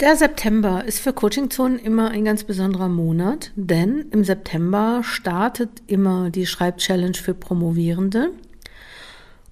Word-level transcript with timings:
Der 0.00 0.14
September 0.14 0.84
ist 0.84 0.98
für 0.98 1.14
Coaching-Zonen 1.14 1.78
immer 1.78 2.10
ein 2.10 2.26
ganz 2.26 2.44
besonderer 2.44 2.90
Monat, 2.90 3.52
denn 3.56 4.04
im 4.10 4.24
September 4.24 5.00
startet 5.02 5.70
immer 5.86 6.28
die 6.28 6.44
Schreibchallenge 6.44 7.14
für 7.14 7.32
Promovierende. 7.32 8.30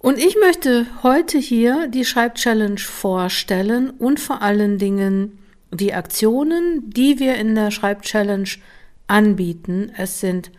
Und 0.00 0.18
ich 0.18 0.36
möchte 0.38 0.86
heute 1.02 1.38
hier 1.38 1.88
die 1.88 2.04
Schreibchallenge 2.04 2.76
vorstellen 2.76 3.88
und 3.88 4.20
vor 4.20 4.42
allen 4.42 4.76
Dingen 4.76 5.38
die 5.70 5.94
Aktionen, 5.94 6.90
die 6.90 7.18
wir 7.18 7.36
in 7.36 7.54
der 7.54 7.70
Schreibchallenge 7.70 8.50
anbieten. 9.06 9.92
Es 9.96 10.20
sind 10.20 10.50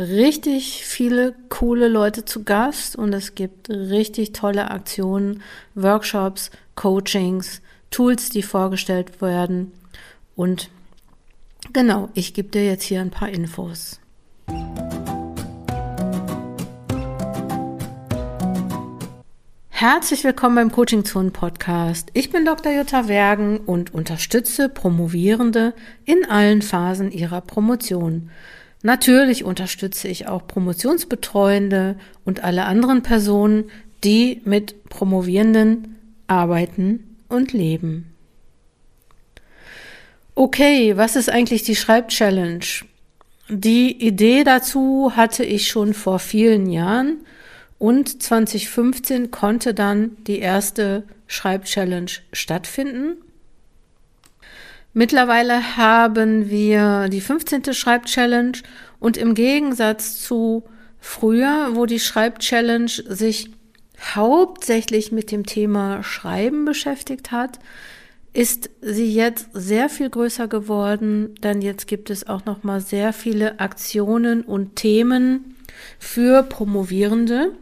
richtig 0.00 0.84
viele 0.84 1.36
coole 1.48 1.86
Leute 1.86 2.24
zu 2.24 2.42
Gast 2.42 2.96
und 2.96 3.12
es 3.12 3.36
gibt 3.36 3.70
richtig 3.70 4.32
tolle 4.32 4.72
Aktionen, 4.72 5.44
Workshops, 5.76 6.50
Coachings, 6.74 7.62
Tools, 7.90 8.30
die 8.30 8.42
vorgestellt 8.42 9.20
werden. 9.20 9.72
Und 10.36 10.70
genau, 11.72 12.10
ich 12.14 12.34
gebe 12.34 12.48
dir 12.48 12.64
jetzt 12.64 12.84
hier 12.84 13.00
ein 13.00 13.10
paar 13.10 13.28
Infos. 13.28 14.00
Herzlich 19.68 20.24
willkommen 20.24 20.56
beim 20.56 20.72
Coaching 20.72 21.04
Zone 21.04 21.30
Podcast. 21.30 22.10
Ich 22.12 22.30
bin 22.30 22.44
Dr. 22.44 22.72
Jutta 22.72 23.06
Wergen 23.06 23.58
und 23.58 23.94
unterstütze 23.94 24.68
Promovierende 24.68 25.72
in 26.04 26.28
allen 26.28 26.62
Phasen 26.62 27.12
ihrer 27.12 27.40
Promotion. 27.40 28.30
Natürlich 28.82 29.44
unterstütze 29.44 30.08
ich 30.08 30.26
auch 30.26 30.46
Promotionsbetreuende 30.46 31.96
und 32.24 32.42
alle 32.42 32.64
anderen 32.64 33.02
Personen, 33.02 33.70
die 34.02 34.42
mit 34.44 34.84
Promovierenden 34.88 35.96
arbeiten 36.26 37.07
und 37.28 37.52
Leben. 37.52 38.14
Okay, 40.34 40.96
was 40.96 41.16
ist 41.16 41.30
eigentlich 41.30 41.64
die 41.64 41.76
Schreibchallenge? 41.76 42.84
Die 43.48 44.06
Idee 44.06 44.44
dazu 44.44 45.12
hatte 45.16 45.44
ich 45.44 45.68
schon 45.68 45.94
vor 45.94 46.18
vielen 46.18 46.70
Jahren 46.70 47.24
und 47.78 48.22
2015 48.22 49.30
konnte 49.30 49.74
dann 49.74 50.16
die 50.26 50.38
erste 50.38 51.04
Schreibchallenge 51.26 52.12
stattfinden. 52.32 53.16
Mittlerweile 54.92 55.76
haben 55.76 56.50
wir 56.50 57.08
die 57.08 57.20
15. 57.20 57.72
Schreibchallenge 57.72 58.58
und 59.00 59.16
im 59.16 59.34
Gegensatz 59.34 60.20
zu 60.20 60.64
früher, 60.98 61.70
wo 61.72 61.86
die 61.86 62.00
Schreibchallenge 62.00 62.88
sich 62.88 63.50
hauptsächlich 64.00 65.12
mit 65.12 65.30
dem 65.30 65.46
Thema 65.46 66.02
Schreiben 66.02 66.64
beschäftigt 66.64 67.32
hat, 67.32 67.58
ist 68.32 68.70
sie 68.80 69.12
jetzt 69.12 69.48
sehr 69.52 69.88
viel 69.88 70.10
größer 70.10 70.48
geworden, 70.48 71.34
denn 71.42 71.62
jetzt 71.62 71.86
gibt 71.86 72.10
es 72.10 72.28
auch 72.28 72.44
noch 72.44 72.62
mal 72.62 72.80
sehr 72.80 73.12
viele 73.12 73.58
Aktionen 73.58 74.42
und 74.42 74.76
Themen 74.76 75.56
für 75.98 76.42
Promovierende. 76.42 77.52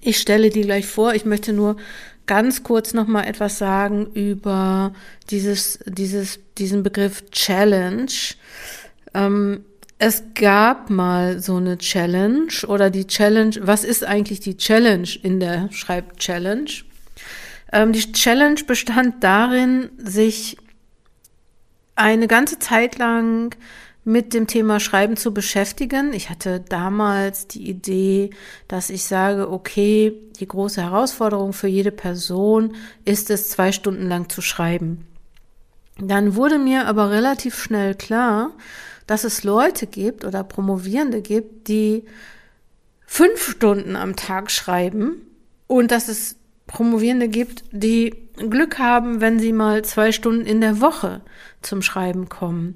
Ich 0.00 0.18
stelle 0.18 0.50
die 0.50 0.60
gleich 0.62 0.86
vor. 0.86 1.14
Ich 1.14 1.24
möchte 1.24 1.52
nur 1.52 1.76
ganz 2.26 2.62
kurz 2.62 2.92
noch 2.92 3.06
mal 3.06 3.24
etwas 3.24 3.58
sagen 3.58 4.06
über 4.14 4.92
dieses, 5.30 5.78
dieses, 5.86 6.40
diesen 6.58 6.82
Begriff 6.82 7.28
Challenge. 7.30 8.12
Ähm, 9.14 9.64
es 9.98 10.24
gab 10.34 10.90
mal 10.90 11.40
so 11.40 11.56
eine 11.56 11.78
Challenge 11.78 12.52
oder 12.66 12.90
die 12.90 13.06
Challenge, 13.06 13.54
was 13.60 13.84
ist 13.84 14.04
eigentlich 14.04 14.40
die 14.40 14.56
Challenge 14.56 15.08
in 15.22 15.40
der 15.40 15.68
Schreib-Challenge? 15.72 16.70
Ähm, 17.72 17.92
die 17.92 18.12
Challenge 18.12 18.60
bestand 18.66 19.24
darin, 19.24 19.90
sich 19.96 20.58
eine 21.94 22.28
ganze 22.28 22.58
Zeit 22.58 22.98
lang 22.98 23.56
mit 24.04 24.34
dem 24.34 24.46
Thema 24.46 24.78
Schreiben 24.80 25.16
zu 25.16 25.34
beschäftigen. 25.34 26.12
Ich 26.12 26.30
hatte 26.30 26.60
damals 26.60 27.48
die 27.48 27.68
Idee, 27.68 28.30
dass 28.68 28.90
ich 28.90 29.04
sage, 29.04 29.50
okay, 29.50 30.12
die 30.38 30.46
große 30.46 30.80
Herausforderung 30.82 31.52
für 31.52 31.66
jede 31.68 31.90
Person 31.90 32.76
ist 33.04 33.30
es, 33.30 33.48
zwei 33.48 33.72
Stunden 33.72 34.08
lang 34.08 34.28
zu 34.28 34.42
schreiben. 34.42 35.06
Dann 35.98 36.36
wurde 36.36 36.58
mir 36.58 36.86
aber 36.86 37.10
relativ 37.10 37.58
schnell 37.60 37.94
klar, 37.94 38.52
dass 39.06 39.24
es 39.24 39.44
Leute 39.44 39.86
gibt 39.86 40.24
oder 40.24 40.44
Promovierende 40.44 41.22
gibt, 41.22 41.68
die 41.68 42.04
fünf 43.06 43.50
Stunden 43.50 43.96
am 43.96 44.16
Tag 44.16 44.50
schreiben 44.50 45.22
und 45.66 45.90
dass 45.90 46.08
es 46.08 46.36
Promovierende 46.66 47.28
gibt, 47.28 47.64
die 47.70 48.14
Glück 48.36 48.78
haben, 48.78 49.20
wenn 49.20 49.38
sie 49.38 49.52
mal 49.52 49.84
zwei 49.84 50.10
Stunden 50.10 50.44
in 50.44 50.60
der 50.60 50.80
Woche 50.80 51.20
zum 51.62 51.80
Schreiben 51.80 52.28
kommen. 52.28 52.74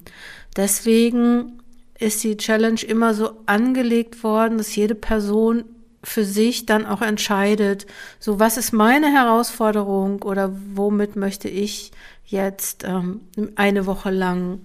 Deswegen 0.57 1.61
ist 1.99 2.23
die 2.23 2.37
Challenge 2.37 2.81
immer 2.81 3.15
so 3.15 3.33
angelegt 3.47 4.23
worden, 4.23 4.59
dass 4.59 4.75
jede 4.77 4.95
Person 4.95 5.65
für 6.03 6.25
sich 6.25 6.65
dann 6.65 6.87
auch 6.87 7.03
entscheidet, 7.03 7.87
so 8.19 8.41
was 8.41 8.57
ist 8.57 8.73
meine 8.73 9.13
Herausforderung 9.13 10.23
oder 10.23 10.51
womit 10.75 11.17
möchte 11.17 11.49
ich 11.49 11.91
jetzt 12.25 12.85
ähm, 12.85 13.21
eine 13.57 13.85
Woche 13.85 14.11
lang 14.11 14.61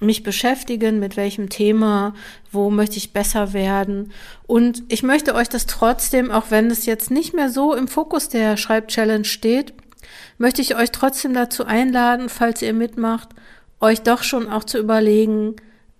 mich 0.00 0.22
beschäftigen, 0.22 1.00
mit 1.00 1.16
welchem 1.16 1.48
Thema, 1.48 2.14
wo 2.52 2.70
möchte 2.70 2.96
ich 2.96 3.12
besser 3.12 3.52
werden. 3.52 4.12
Und 4.46 4.82
ich 4.88 5.02
möchte 5.02 5.34
euch 5.34 5.48
das 5.48 5.66
trotzdem, 5.66 6.30
auch 6.30 6.50
wenn 6.50 6.70
es 6.70 6.86
jetzt 6.86 7.10
nicht 7.10 7.34
mehr 7.34 7.50
so 7.50 7.74
im 7.74 7.88
Fokus 7.88 8.28
der 8.28 8.56
Schreibchallenge 8.56 9.24
steht, 9.24 9.74
möchte 10.38 10.62
ich 10.62 10.76
euch 10.76 10.90
trotzdem 10.92 11.34
dazu 11.34 11.64
einladen, 11.64 12.28
falls 12.28 12.62
ihr 12.62 12.72
mitmacht, 12.72 13.30
euch 13.80 14.02
doch 14.02 14.22
schon 14.22 14.48
auch 14.48 14.64
zu 14.64 14.78
überlegen, 14.78 15.56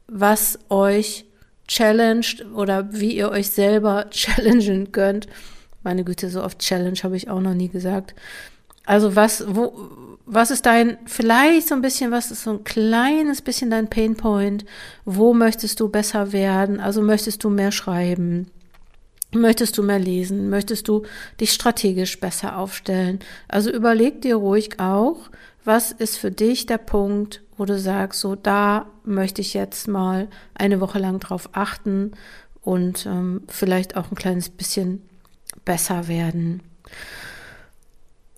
was 0.06 0.59
euch 0.69 1.26
challenged 1.66 2.47
oder 2.54 2.92
wie 2.92 3.16
ihr 3.16 3.30
euch 3.30 3.50
selber 3.50 4.06
challengen 4.10 4.92
könnt. 4.92 5.28
Meine 5.82 6.04
Güte, 6.04 6.28
so 6.30 6.42
oft 6.42 6.59
Challenge 6.59 6.98
habe 7.03 7.16
ich 7.16 7.30
auch 7.30 7.41
noch 7.41 7.54
nie 7.54 7.69
gesagt. 7.69 8.15
Also 8.88 9.15
was, 9.15 9.44
wo, 9.47 9.91
was 10.25 10.50
ist 10.50 10.65
dein, 10.65 10.97
vielleicht 11.04 11.69
so 11.69 11.75
ein 11.75 11.82
bisschen, 11.82 12.10
was 12.10 12.31
ist 12.31 12.43
so 12.43 12.53
ein 12.53 12.65
kleines 12.65 13.43
bisschen 13.43 13.71
dein 13.71 13.91
Painpoint? 13.91 14.65
Wo 15.04 15.34
möchtest 15.34 15.78
du 15.81 15.91
besser 15.91 16.32
werden? 16.32 16.81
Also 16.81 17.03
möchtest 17.03 17.44
du 17.44 17.50
mehr 17.50 17.71
schreiben? 17.71 18.50
Möchtest 19.31 19.77
du 19.77 19.82
mehr 19.82 19.98
lesen? 19.98 20.48
Möchtest 20.48 20.88
du 20.88 21.03
dich 21.38 21.53
strategisch 21.53 22.19
besser 22.19 22.56
aufstellen? 22.56 23.19
Also 23.47 23.71
überleg 23.71 24.22
dir 24.22 24.37
ruhig 24.37 24.81
auch, 24.81 25.28
was 25.66 25.93
ist 25.93 26.16
für 26.16 26.31
dich 26.31 26.65
der 26.65 26.78
Punkt, 26.78 27.43
wo 27.59 27.66
du 27.66 27.78
sagst, 27.78 28.21
so 28.21 28.37
da 28.37 28.87
möchte 29.04 29.43
ich 29.43 29.53
jetzt 29.53 29.87
mal 29.87 30.28
eine 30.54 30.81
Woche 30.81 30.98
lang 30.98 31.21
drauf 31.21 31.50
achten 31.53 32.12
und 32.62 33.04
ähm, 33.04 33.43
vielleicht 33.48 33.98
auch 33.98 34.10
ein 34.10 34.16
kleines 34.16 34.48
bisschen 34.48 35.03
besser 35.66 36.09
werden. 36.09 36.62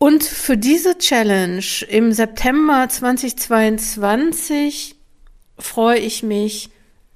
Und 0.03 0.25
für 0.25 0.57
diese 0.57 0.97
Challenge 0.97 1.63
im 1.91 2.13
September 2.13 2.89
2022 2.89 4.97
freue 5.59 5.99
ich 5.99 6.23
mich 6.23 6.71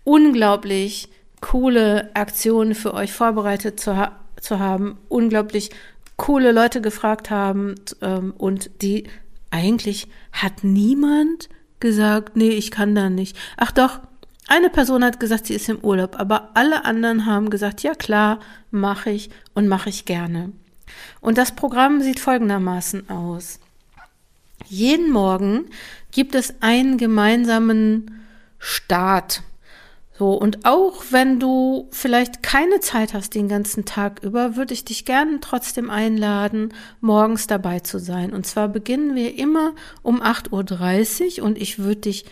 unglaublich 0.04 1.08
coole 1.40 2.14
Aktionen 2.14 2.74
für 2.74 2.92
euch 2.92 3.10
vorbereitet 3.10 3.80
zu, 3.80 3.96
ha 3.96 4.20
zu 4.38 4.58
haben, 4.58 4.98
unglaublich 5.08 5.70
coole 6.16 6.52
Leute 6.52 6.82
gefragt 6.82 7.30
haben 7.30 7.74
ähm, 8.02 8.34
und 8.36 8.82
die 8.82 9.04
eigentlich 9.50 10.06
hat 10.32 10.62
niemand 10.62 11.48
gesagt, 11.80 12.36
nee, 12.36 12.50
ich 12.50 12.70
kann 12.70 12.94
da 12.94 13.08
nicht. 13.08 13.34
Ach 13.56 13.72
doch, 13.72 14.00
eine 14.46 14.68
Person 14.68 15.04
hat 15.04 15.20
gesagt, 15.20 15.46
sie 15.46 15.54
ist 15.54 15.70
im 15.70 15.78
Urlaub, 15.78 16.20
aber 16.20 16.50
alle 16.52 16.84
anderen 16.84 17.24
haben 17.24 17.48
gesagt, 17.48 17.82
ja 17.82 17.94
klar, 17.94 18.40
mache 18.70 19.08
ich 19.08 19.30
und 19.54 19.68
mache 19.68 19.88
ich 19.88 20.04
gerne. 20.04 20.52
Und 21.20 21.38
das 21.38 21.52
Programm 21.52 22.00
sieht 22.00 22.20
folgendermaßen 22.20 23.08
aus. 23.10 23.60
Jeden 24.66 25.10
Morgen 25.10 25.66
gibt 26.10 26.34
es 26.34 26.54
einen 26.60 26.96
gemeinsamen 26.98 28.24
Start. 28.58 29.42
So, 30.16 30.32
und 30.32 30.64
auch 30.64 31.02
wenn 31.10 31.40
du 31.40 31.88
vielleicht 31.90 32.44
keine 32.44 32.78
Zeit 32.78 33.14
hast 33.14 33.34
den 33.34 33.48
ganzen 33.48 33.84
Tag 33.84 34.22
über, 34.22 34.54
würde 34.54 34.72
ich 34.72 34.84
dich 34.84 35.04
gerne 35.04 35.40
trotzdem 35.40 35.90
einladen, 35.90 36.72
morgens 37.00 37.48
dabei 37.48 37.80
zu 37.80 37.98
sein. 37.98 38.32
Und 38.32 38.46
zwar 38.46 38.68
beginnen 38.68 39.16
wir 39.16 39.36
immer 39.36 39.72
um 40.02 40.22
8.30 40.22 41.40
Uhr 41.40 41.46
und 41.46 41.58
ich 41.58 41.80
würde 41.80 42.02
dich 42.02 42.26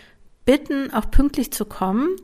bitten, 0.45 0.93
auch 0.93 1.09
pünktlich 1.09 1.51
zu 1.51 1.65
kommen. 1.65 2.15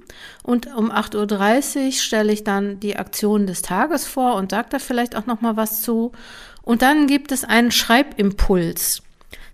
Und 0.44 0.68
um 0.76 0.92
8.30 0.92 1.86
Uhr 1.86 1.92
stelle 1.92 2.34
ich 2.34 2.44
dann 2.44 2.80
die 2.80 2.98
Aktion 2.98 3.48
des 3.48 3.62
Tages 3.62 4.06
vor 4.06 4.36
und 4.36 4.52
sage 4.52 4.70
da 4.72 4.80
vielleicht 4.80 5.16
auch 5.16 5.26
noch 5.26 5.42
mal 5.42 5.58
was 5.58 5.82
zu. 5.82 6.12
Und 6.64 6.82
dann 6.82 7.08
gibt 7.08 7.32
es 7.32 7.44
einen 7.44 7.72
Schreibimpuls. 7.72 9.02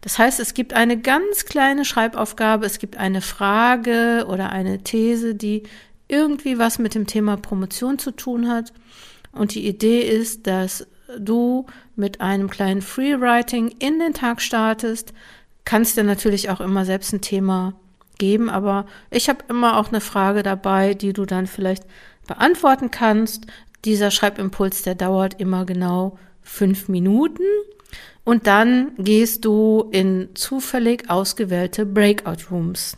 Das 0.02 0.20
heißt, 0.20 0.40
es 0.40 0.54
gibt 0.54 0.74
eine 0.74 1.00
ganz 1.00 1.46
kleine 1.46 1.84
Schreibaufgabe, 1.84 2.66
es 2.66 2.78
gibt 2.78 2.98
eine 2.98 3.22
Frage 3.22 4.26
oder 4.28 4.52
eine 4.52 4.84
These, 4.84 5.34
die 5.34 5.64
irgendwie 6.08 6.60
was 6.60 6.78
mit 6.78 6.94
dem 6.94 7.08
Thema 7.08 7.38
Promotion 7.38 7.98
zu 7.98 8.12
tun 8.12 8.48
hat. 8.48 8.72
Und 9.32 9.56
die 9.56 9.68
Idee 9.68 10.02
ist, 10.02 10.46
dass 10.46 10.88
du 11.18 11.66
mit 11.96 12.22
einem 12.22 12.50
kleinen 12.50 12.82
Freewriting 12.82 13.70
in 13.80 14.00
den 14.00 14.14
Tag 14.14 14.42
startest, 14.42 15.14
kannst 15.66 15.98
dir 15.98 16.04
natürlich 16.04 16.50
auch 16.50 16.62
immer 16.62 16.86
selbst 16.86 17.12
ein 17.14 17.22
Thema 17.22 17.74
geben, 18.18 18.50
aber 18.50 18.86
ich 19.10 19.30
habe 19.30 19.44
immer 19.50 19.78
auch 19.78 19.90
eine 19.90 20.02
Frage 20.02 20.44
dabei, 20.44 20.94
die 20.94 21.14
du 21.14 21.26
dann 21.26 21.48
vielleicht 21.48 21.84
beantworten 22.28 22.92
kannst. 22.92 23.48
Dieser 23.84 24.12
Schreibimpuls, 24.12 24.82
der 24.82 24.96
dauert 24.96 25.40
immer 25.40 25.66
genau 25.66 26.18
fünf 26.42 26.88
Minuten 26.90 27.44
und 28.24 28.48
dann 28.48 28.92
gehst 28.98 29.46
du 29.46 29.88
in 29.92 30.30
zufällig 30.34 31.10
ausgewählte 31.10 31.86
Breakout 31.86 32.52
Rooms. 32.52 32.98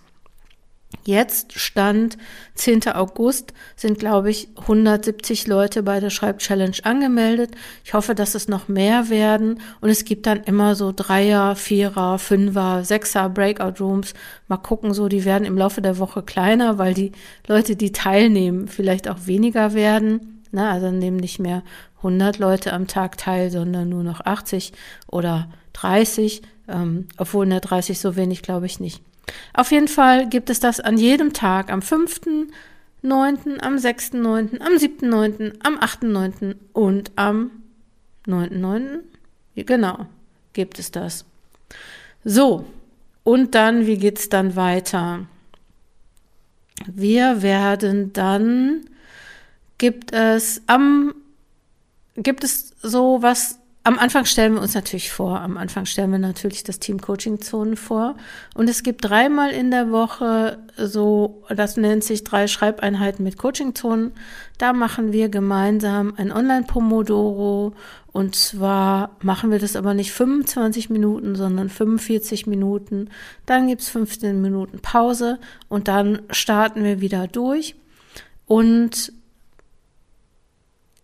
Jetzt 1.04 1.58
stand 1.60 2.18
10. 2.56 2.90
August, 2.90 3.54
sind 3.76 4.00
glaube 4.00 4.30
ich 4.30 4.50
170 4.58 5.48
Leute 5.48 5.84
bei 5.84 6.00
der 6.00 6.10
Schreibchallenge 6.10 6.78
angemeldet. 6.84 7.52
Ich 7.84 7.94
hoffe, 7.94 8.16
dass 8.16 8.36
es 8.36 8.48
noch 8.48 8.68
mehr 8.68 9.10
werden 9.10 9.62
und 9.82 9.90
es 9.90 10.06
gibt 10.06 10.26
dann 10.26 10.44
immer 10.44 10.76
so 10.76 10.94
Dreier, 10.94 11.56
Vierer, 11.56 12.20
Fünfer, 12.20 12.84
Sechser 12.86 13.30
Breakout 13.30 13.82
Rooms. 13.82 14.14
Mal 14.48 14.58
gucken, 14.58 14.94
so 14.94 15.08
die 15.08 15.26
werden 15.26 15.46
im 15.46 15.58
Laufe 15.58 15.82
der 15.82 15.98
Woche 15.98 16.24
kleiner, 16.24 16.78
weil 16.78 16.94
die 16.94 17.12
Leute, 17.48 17.76
die 17.76 17.92
teilnehmen, 17.92 18.68
vielleicht 18.68 19.08
auch 19.10 19.28
weniger 19.28 19.74
werden. 19.74 20.44
Na, 20.52 20.72
also 20.72 20.92
nehmen 20.92 21.18
nicht 21.18 21.40
mehr 21.40 21.64
100 21.98 22.38
Leute 22.40 22.74
am 22.74 22.88
Tag 22.88 23.18
teil, 23.18 23.52
sondern 23.52 23.90
nur 23.90 24.04
noch 24.04 24.22
80 24.22 24.72
oder 25.10 25.50
30, 25.74 26.42
ähm, 26.68 27.08
obwohl 27.18 27.46
ne 27.46 27.60
30 27.60 28.00
so 28.00 28.16
wenig 28.16 28.42
glaube 28.42 28.66
ich 28.66 28.80
nicht. 28.80 29.07
Auf 29.54 29.72
jeden 29.72 29.88
Fall 29.88 30.28
gibt 30.28 30.50
es 30.50 30.60
das 30.60 30.80
an 30.80 30.98
jedem 30.98 31.34
Tag, 31.34 31.72
am 31.72 31.82
5., 31.82 32.22
9., 33.02 33.62
am 33.62 33.78
6., 33.78 34.14
9., 34.14 34.62
am 34.62 34.78
7., 34.78 35.10
9., 35.10 35.54
am 35.64 35.78
8., 35.80 36.04
9. 36.04 36.56
und 36.74 37.12
am 37.16 37.52
9., 38.26 38.60
9. 38.60 39.00
Genau, 39.56 40.06
gibt 40.54 40.80
es 40.80 40.92
das. 40.92 41.26
So, 42.24 42.66
und 43.24 43.56
dann, 43.56 43.88
wie 43.88 43.98
geht's 43.98 44.30
dann 44.30 44.56
weiter? 44.56 45.26
Wir 46.86 47.42
werden 47.42 48.14
dann, 48.14 48.86
gibt 49.78 50.14
es 50.14 50.62
am, 50.68 51.16
gibt 52.16 52.44
es 52.44 52.74
so 52.82 53.22
was 53.22 53.60
am 53.88 54.00
Anfang 54.00 54.26
stellen 54.26 54.56
wir 54.56 54.62
uns 54.62 54.76
natürlich 54.76 55.14
vor, 55.14 55.40
am 55.40 55.56
Anfang 55.56 55.86
stellen 55.86 56.12
wir 56.12 56.20
natürlich 56.20 56.62
das 56.66 56.80
Team 56.80 57.00
Coaching 57.00 57.40
Zonen 57.40 57.78
vor. 57.78 58.18
Und 58.54 58.70
es 58.70 58.84
gibt 58.84 59.06
dreimal 59.06 59.52
in 59.52 59.72
der 59.72 59.92
Woche 59.92 60.58
so, 60.76 61.46
das 61.48 61.78
nennt 61.78 62.04
sich 62.04 62.26
drei 62.26 62.48
Schreibeinheiten 62.48 63.24
mit 63.24 63.38
Coaching 63.38 63.76
Zonen. 63.76 64.12
Da 64.58 64.74
machen 64.74 65.14
wir 65.14 65.30
gemeinsam 65.30 66.14
ein 66.18 66.34
Online-Pomodoro. 66.34 67.76
Und 68.12 68.36
zwar 68.36 69.16
machen 69.22 69.52
wir 69.52 69.60
das 69.60 69.78
aber 69.78 69.94
nicht 69.94 70.12
25 70.12 70.90
Minuten, 70.90 71.36
sondern 71.36 71.70
45 71.70 72.46
Minuten. 72.46 73.10
Dann 73.46 73.68
gibt's 73.68 73.88
15 73.88 74.42
Minuten 74.42 74.80
Pause 74.80 75.40
und 75.70 75.88
dann 75.88 76.24
starten 76.30 76.84
wir 76.84 77.00
wieder 77.00 77.26
durch. 77.28 77.76
Und 78.48 79.14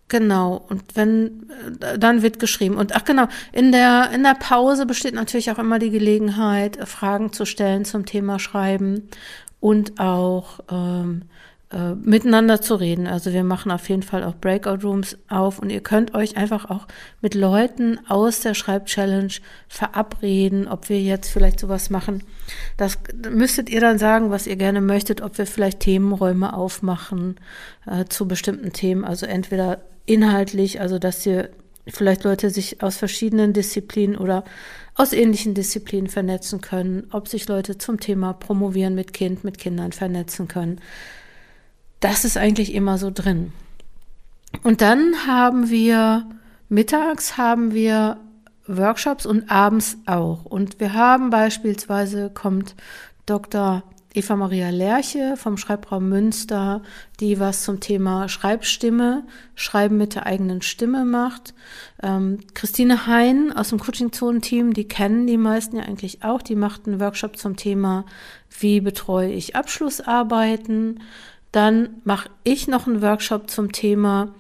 Genau. 0.08 0.64
Und 0.70 0.84
wenn, 0.96 1.50
äh, 1.82 1.98
dann 1.98 2.22
wird 2.22 2.40
geschrieben. 2.40 2.76
Und 2.76 2.96
ach 2.96 3.04
genau, 3.04 3.28
in 3.52 3.72
der, 3.72 4.12
in 4.14 4.24
der 4.24 4.36
Pause 4.36 4.86
besteht 4.86 5.16
natürlich 5.16 5.52
auch 5.52 5.60
immer 5.60 5.80
die 5.80 5.90
Gelegenheit, 5.90 6.78
Fragen 6.88 7.34
zu 7.34 7.46
stellen 7.46 7.86
zum 7.86 8.06
Thema 8.06 8.40
Schreiben 8.40 9.10
und 9.60 10.00
auch 10.00 10.60
ähm, 10.70 11.24
äh, 11.74 11.96
miteinander 11.96 12.62
zu 12.62 12.76
reden. 12.76 13.08
Also 13.08 13.34
wir 13.34 13.44
machen 13.44 13.72
auf 13.72 13.90
jeden 13.90 14.04
Fall 14.04 14.24
auch 14.24 14.36
Breakout 14.36 14.86
Rooms 14.88 15.18
auf 15.28 15.58
und 15.58 15.72
ihr 15.72 15.82
könnt 15.82 16.14
euch 16.14 16.38
einfach 16.38 16.70
auch 16.70 16.88
mit 17.22 17.34
Leuten 17.34 18.00
aus 18.08 18.42
der 18.42 18.54
Schreibchallenge 18.54 19.34
verabreden, 19.68 20.68
ob 20.68 20.90
wir 20.90 21.02
jetzt 21.02 21.32
vielleicht 21.32 21.60
sowas 21.60 21.90
machen. 21.90 22.24
Das 22.78 23.00
müsstet 23.30 23.70
ihr 23.70 23.82
dann 23.82 23.98
sagen, 23.98 24.30
was 24.30 24.46
ihr 24.46 24.56
gerne 24.56 24.82
möchtet, 24.82 25.22
ob 25.22 25.38
wir 25.38 25.48
vielleicht 25.48 25.80
Themenräume 25.80 26.54
aufmachen 26.54 27.38
äh, 27.88 28.06
zu 28.06 28.28
bestimmten 28.28 28.72
Themen. 28.72 29.04
Also 29.04 29.26
entweder 29.26 29.82
inhaltlich, 30.06 30.80
also 30.80 31.00
dass 31.00 31.24
hier 31.24 31.50
vielleicht 31.88 32.24
Leute 32.24 32.50
sich 32.50 32.84
aus 32.84 32.98
verschiedenen 32.98 33.54
Disziplinen 33.54 34.16
oder 34.16 34.44
aus 34.96 35.12
ähnlichen 35.12 35.54
Disziplinen 35.54 36.08
vernetzen 36.08 36.62
können, 36.62 37.08
ob 37.12 37.28
sich 37.28 37.48
Leute 37.48 37.78
zum 37.78 38.00
Thema 38.00 38.34
Promovieren 38.34 38.94
mit 38.94 39.12
Kind, 39.14 39.44
mit 39.44 39.58
Kindern 39.58 39.92
vernetzen 39.92 40.48
können. 40.48 40.80
Das 42.04 42.26
ist 42.26 42.36
eigentlich 42.36 42.74
immer 42.74 42.98
so 42.98 43.12
drin. 43.12 43.54
Und 44.62 44.82
dann 44.82 45.26
haben 45.26 45.70
wir 45.70 46.28
mittags 46.68 47.38
haben 47.38 47.74
wir 47.74 48.18
Workshops 48.68 49.26
und 49.26 49.50
abends 49.50 49.96
auch. 50.06 50.44
Und 50.44 50.82
wir 50.82 50.94
haben 50.94 51.30
beispielsweise 51.30 52.30
kommt 52.30 52.76
Dr. 53.26 53.84
Eva 54.14 54.36
Maria 54.36 54.70
Lerche 54.70 55.38
vom 55.38 55.56
Schreibraum 55.56 56.10
Münster, 56.10 56.82
die 57.22 57.40
was 57.40 57.64
zum 57.64 57.80
Thema 57.80 58.28
Schreibstimme, 58.28 59.24
Schreiben 59.56 59.98
mit 59.98 60.14
der 60.16 60.26
eigenen 60.26 60.62
Stimme 60.62 61.06
macht. 61.06 61.54
Ähm, 62.02 62.40
Christine 62.54 63.08
Hein 63.08 63.54
aus 63.56 63.70
dem 63.70 63.80
Coaching-Zonen-Team, 63.80 64.74
die 64.74 64.90
kennen 64.90 65.26
die 65.26 65.38
meisten 65.38 65.78
ja 65.78 65.84
eigentlich 65.84 66.22
auch, 66.22 66.42
die 66.42 66.56
macht 66.56 66.86
einen 66.86 67.00
Workshop 67.00 67.38
zum 67.38 67.56
Thema, 67.56 68.06
wie 68.60 68.82
betreue 68.82 69.32
ich 69.32 69.56
Abschlussarbeiten. 69.56 71.00
Dann 71.54 72.02
mache 72.04 72.30
ich 72.44 72.68
noch 72.68 72.88
einen 72.88 73.02
Workshop 73.02 73.50
zum 73.50 73.72
Thema 73.72 74.34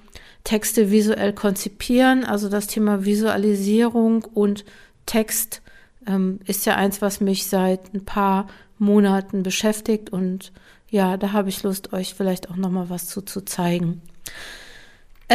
Texte 0.43 0.91
visuell 0.91 1.31
konzipieren, 1.31 2.25
also 2.25 2.49
das 2.49 2.67
Thema 2.67 3.05
Visualisierung 3.05 4.25
und 4.25 4.65
Text 5.05 5.61
ähm, 6.05 6.39
ist 6.45 6.65
ja 6.65 6.75
eins, 6.75 7.01
was 7.01 7.21
mich 7.21 7.47
seit 7.47 7.93
ein 7.93 8.03
paar 8.03 8.47
Monaten 8.77 9.43
beschäftigt 9.43 10.09
und 10.09 10.51
ja, 10.89 11.15
da 11.15 11.31
habe 11.31 11.49
ich 11.49 11.63
Lust, 11.63 11.93
euch 11.93 12.13
vielleicht 12.13 12.49
auch 12.49 12.55
noch 12.55 12.71
mal 12.71 12.89
was 12.89 13.07
zu, 13.07 13.21
zu 13.21 13.41
zeigen. 13.41 14.01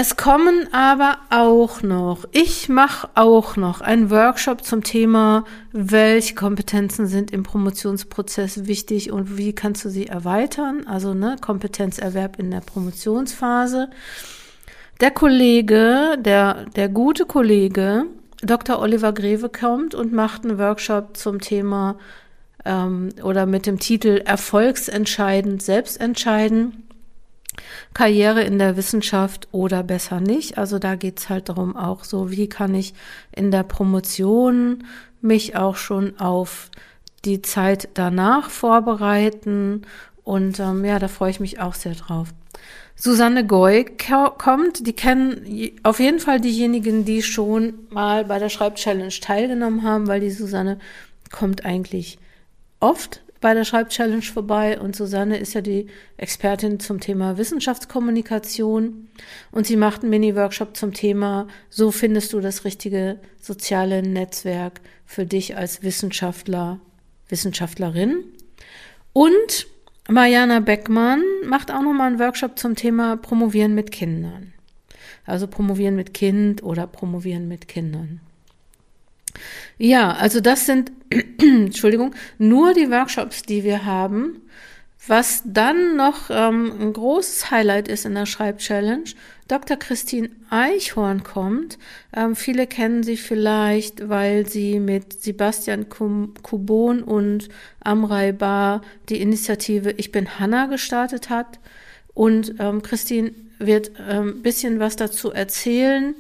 Es 0.01 0.15
kommen 0.15 0.73
aber 0.73 1.19
auch 1.29 1.83
noch, 1.83 2.25
ich 2.31 2.69
mache 2.69 3.09
auch 3.17 3.57
noch 3.57 3.81
einen 3.81 4.11
Workshop 4.13 4.63
zum 4.65 4.85
Thema, 4.85 5.43
welche 5.73 6.37
Kompetenzen 6.37 7.09
sind 7.09 7.33
im 7.33 7.43
Promotionsprozess 7.43 8.69
wichtig 8.69 9.11
und 9.11 9.37
wie 9.37 9.53
kannst 9.53 9.85
du 9.85 9.89
sie 9.89 10.07
erweitern, 10.07 10.87
also 10.87 11.15
ne, 11.15 11.35
Kompetenzerwerb 11.41 12.39
in 12.39 12.53
der 12.53 12.61
Promotionsphase. 12.61 13.91
Der 15.01 15.11
Kollege, 15.11 16.17
der, 16.21 16.67
der 16.77 16.89
gute 16.89 17.27
Kollege, 17.27 18.05
Dr. 18.41 18.79
Oliver 18.79 19.13
Greve 19.13 19.49
kommt 19.49 19.97
und 19.97 20.13
macht 20.13 20.45
einen 20.45 20.61
Workshop 20.61 21.17
zum 21.17 21.41
Thema 21.41 21.99
ähm, 22.65 23.09
oder 23.25 23.47
mit 23.47 23.67
dem 23.67 23.81
Titel 23.81 24.23
Erfolgsentscheidend, 24.25 25.61
Selbstentscheiden. 25.61 26.88
Karriere 27.95 28.43
in 28.43 28.59
der 28.59 28.77
Wissenschaft 28.77 29.49
oder 29.53 29.83
besser 29.83 30.21
nicht. 30.21 30.59
Also 30.59 30.79
da 30.79 30.95
geht's 30.97 31.29
halt 31.29 31.49
darum 31.49 31.77
auch 31.77 32.05
so, 32.05 32.31
wie 32.31 32.49
kann 32.49 32.75
ich 32.75 32.95
in 33.35 33.51
der 33.51 33.63
Promotion 33.63 34.85
mich 35.21 35.57
auch 35.57 35.77
schon 35.77 36.19
auf 36.19 36.71
die 37.25 37.43
Zeit 37.43 37.89
danach 37.95 38.51
vorbereiten. 38.51 39.83
Und 40.25 40.61
ähm, 40.61 40.85
ja, 40.85 40.99
da 40.99 41.09
freue 41.09 41.31
ich 41.31 41.41
mich 41.41 41.61
auch 41.61 41.75
sehr 41.75 41.95
drauf. 41.95 42.29
Susanne 43.01 43.47
Goy 43.47 43.87
kommt, 44.39 44.85
die 44.87 44.93
kennen 44.93 45.73
auf 45.85 46.01
jeden 46.01 46.19
Fall 46.19 46.41
diejenigen, 46.41 47.05
die 47.05 47.23
schon 47.23 47.75
mal 47.91 48.25
bei 48.25 48.41
der 48.41 48.49
Schreibchallenge 48.49 49.21
teilgenommen 49.21 49.85
haben, 49.85 50.09
weil 50.09 50.19
die 50.19 50.33
Susanne 50.33 50.79
kommt 51.31 51.65
eigentlich 51.65 52.19
oft 52.81 53.23
bei 53.41 53.55
der 53.55 53.65
Schreibchallenge 53.65 54.23
vorbei 54.23 54.81
und 54.81 54.97
Susanne 54.97 55.39
ist 55.39 55.55
ja 55.55 55.61
die 55.61 55.87
Expertin 56.17 56.81
zum 56.81 57.01
Thema 57.01 57.39
Wissenschaftskommunikation 57.39 59.09
und 59.53 59.67
sie 59.67 59.77
macht 59.77 60.03
einen 60.03 60.11
Mini-Workshop 60.11 60.77
zum 60.77 60.93
Thema, 60.93 61.47
so 61.71 61.91
findest 61.91 62.33
du 62.33 62.41
das 62.41 62.65
richtige 62.65 63.21
soziale 63.41 64.03
Netzwerk 64.03 64.81
für 65.07 65.25
dich 65.25 65.57
als 65.57 65.83
Wissenschaftler, 65.83 66.81
Wissenschaftlerin. 67.29 68.25
Und 69.13 69.67
Mariana 70.09 70.61
Beckmann 70.61 71.23
macht 71.45 71.71
auch 71.71 71.83
nochmal 71.83 72.09
einen 72.09 72.19
Workshop 72.19 72.59
zum 72.59 72.75
Thema 72.75 73.17
Promovieren 73.17 73.75
mit 73.75 73.93
Kindern. 73.93 74.53
Also 75.25 75.47
Promovieren 75.47 75.97
mit 75.97 76.15
Kind 76.15 76.63
oder 76.63 76.87
Promovieren 76.87 77.47
mit 77.47 77.69
Kindern. 77.69 78.21
Ja, 79.79 80.13
also 80.13 80.41
das 80.41 80.67
sind, 80.67 80.93
Entschuldigung, 81.41 82.15
nur 82.39 82.75
die 82.75 82.91
Workshops, 82.91 83.43
die 83.43 83.65
wir 83.65 83.85
haben. 83.85 84.43
Was 85.07 85.43
dann 85.47 85.97
noch 85.97 86.29
ähm, 86.29 86.73
ein 86.81 86.93
großes 86.93 87.51
Highlight 87.51 87.89
ist 87.89 88.05
in 88.05 88.15
der 88.15 88.27
Schreibchallenge, 88.27 89.15
Dr. 89.47 89.79
Christine 89.79 90.29
Eichhorn 90.51 91.23
kommt. 91.23 91.79
Ähm, 92.15 92.37
viele 92.37 92.67
kennen 92.67 93.03
sie 93.03 93.17
vielleicht, 93.17 94.11
weil 94.11 94.47
sie 94.47 94.81
mit 94.81 95.23
Sebastian 95.23 95.89
Kubon 95.89 97.03
und 97.03 97.49
Amrei 97.81 98.33
Bar 98.33 98.83
die 99.09 99.23
Initiative 99.23 99.93
Ich 99.93 100.13
bin 100.13 100.39
Hanna 100.39 100.67
gestartet 100.67 101.31
hat. 101.31 101.59
Und 102.13 102.57
ähm, 102.59 102.83
Christine 102.83 103.31
wird 103.59 103.99
ein 103.99 104.29
ähm, 104.29 104.43
bisschen 104.43 104.79
was 104.79 104.97
dazu 104.97 105.33
erzählen 105.33 106.15